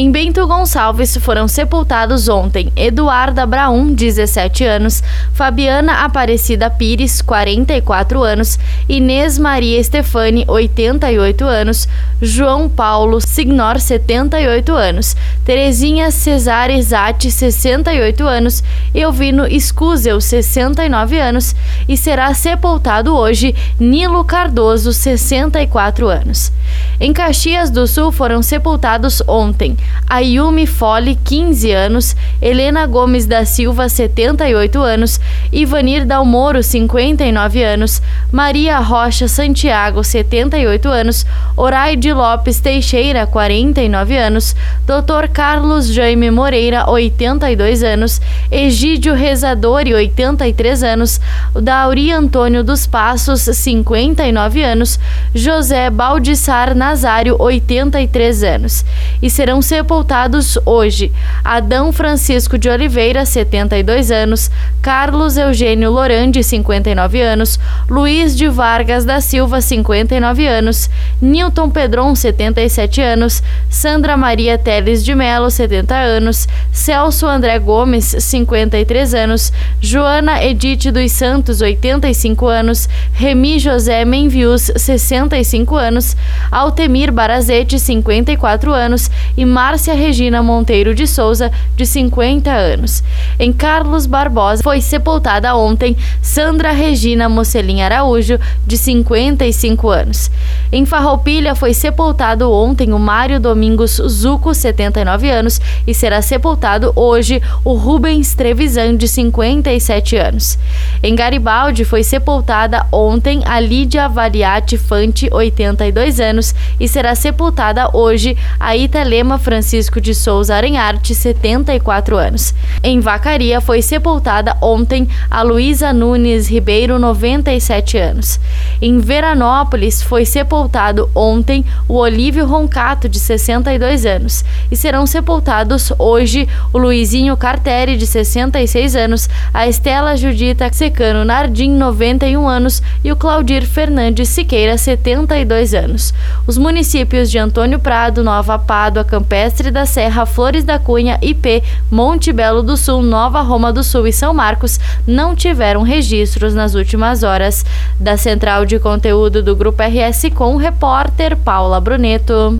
[0.00, 8.60] Em Bento Gonçalves foram sepultados ontem Eduarda Braum, 17 anos, Fabiana Aparecida Pires, 44 anos,
[8.88, 11.88] Inês Maria Stefani, 88 anos,
[12.22, 18.62] João Paulo Signor, 78 anos, Terezinha Cesare Zatti, 68 anos,
[18.94, 21.56] Elvino Escuzel, 69 anos,
[21.88, 26.52] e será sepultado hoje Nilo Cardoso, 64 anos.
[27.00, 29.76] Em Caxias do Sul foram sepultados ontem
[30.08, 35.20] Ayumi Fole, 15 anos, Helena Gomes da Silva, 78 anos,
[35.52, 38.00] Ivanir Dalmoro, 59 anos,
[38.32, 44.56] Maria Rocha Santiago, 78 anos, Oraide Lopes Teixeira, 49 anos,
[44.86, 45.28] Dr.
[45.32, 51.20] Carlos Jaime Moreira, 82 anos, Egídio Rezadori, 83 anos,
[51.54, 54.98] Dauri Antônio dos Passos, 59 anos,
[55.34, 58.84] José Baldissar Nazário, 83 anos.
[59.20, 61.12] E serão sepultados hoje.
[61.44, 64.50] Adão Francisco de Oliveira, 72 anos,
[64.82, 70.90] Carlos Eugênio Lorandi, 59 anos, Luiz de Vargas da Silva, 59 anos,
[71.22, 79.14] Newton Pedron, 77 anos, Sandra Maria Teles de Melo, 70 anos, Celso André Gomes, 53
[79.14, 86.16] anos, Joana Edith dos Santos, 85 anos, Remi José Menvius, 65 anos,
[86.50, 89.10] Altemir Barazete, 54 anos.
[89.36, 93.02] E Márcia Regina Monteiro de Souza, de 50 anos.
[93.38, 100.30] Em Carlos Barbosa foi sepultada ontem Sandra Regina Mocelin Araújo, de 55 anos.
[100.70, 107.40] Em Farroupilha foi sepultado ontem o Mário Domingos Zuco, 79 anos, e será sepultado hoje
[107.64, 110.58] o Rubens Trevisan, de 57 anos.
[111.02, 118.36] Em Garibaldi foi sepultada ontem a Lídia Variati Fante, 82 anos, e será sepultada hoje
[118.58, 122.54] a Italema Francisco de Souza Aranharte, 74 anos.
[122.82, 127.67] Em Vacaria foi sepultada ontem a Luísa Nunes Ribeiro, 97
[127.98, 128.40] anos.
[128.80, 136.48] Em Veranópolis foi sepultado ontem o Olívio Roncato, de 62 anos, e serão sepultados hoje
[136.72, 143.16] o Luizinho Carteri, de 66 anos, a Estela Judita Secano Nardim, 91 anos, e o
[143.16, 146.14] Claudir Fernandes Siqueira, 72 anos.
[146.46, 152.32] Os municípios de Antônio Prado, Nova Pádua, Campestre da Serra, Flores da Cunha, IP, Monte
[152.32, 157.22] Belo do Sul, Nova Roma do Sul e São Marcos não tiveram registros nas últimas
[157.22, 157.57] horas.
[157.98, 162.56] Da central de conteúdo do Grupo RS com o repórter Paula Bruneto.